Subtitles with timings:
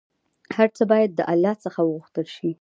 [0.55, 2.49] هر څه باید د الله ﷻ څخه وغوښتل شي